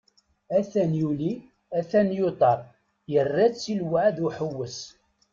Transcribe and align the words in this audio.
At-an 0.57 0.91
yuli, 1.01 1.33
atan 1.79 2.09
yuṭer, 2.17 2.59
yerra-tt 3.11 3.63
i 3.73 3.75
lweεd 3.81 4.17
uḥewwes. 4.27 4.77